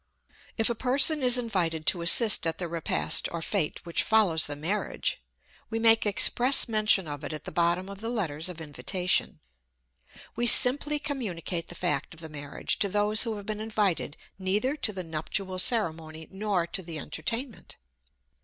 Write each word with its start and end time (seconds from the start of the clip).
If 0.57 0.67
a 0.67 0.73
person 0.73 1.21
is 1.21 1.37
invited 1.37 1.85
to 1.85 2.01
assist 2.01 2.47
at 2.47 2.57
the 2.57 2.67
repast 2.67 3.29
or 3.31 3.39
fête 3.39 3.77
which 3.83 4.01
follows 4.01 4.47
the 4.47 4.55
marriage, 4.55 5.21
we 5.69 5.77
make 5.77 6.07
express 6.07 6.67
mention 6.67 7.07
of 7.07 7.23
it 7.23 7.33
at 7.33 7.43
the 7.43 7.51
bottom 7.51 7.87
of 7.87 8.01
the 8.01 8.09
letters 8.09 8.49
of 8.49 8.59
invitation. 8.59 9.41
We 10.35 10.47
simply 10.47 10.97
communicate 10.97 11.67
the 11.67 11.75
fact 11.75 12.15
of 12.15 12.19
the 12.19 12.29
marriage 12.29 12.79
to 12.79 12.89
those 12.89 13.21
who 13.25 13.35
have 13.35 13.45
been 13.45 13.61
invited 13.61 14.17
neither 14.39 14.75
to 14.75 14.91
the 14.91 15.03
nuptial 15.03 15.59
ceremony, 15.59 16.27
nor 16.31 16.65
to 16.65 16.81
the 16.81 16.97
entertainment. 16.97 17.77